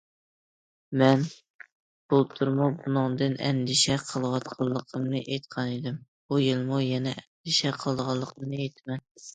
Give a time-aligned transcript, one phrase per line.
[1.01, 1.19] مەن
[2.13, 9.09] بۇلتۇرمۇ بۇنىڭدىن ئەندىشە قىلىۋاتقانلىقىمنى ئېيتقانىدىم، بۇ يىلمۇ يەنە ئەندىشە قىلىدىغانلىقىمنى ئېيتىمەن.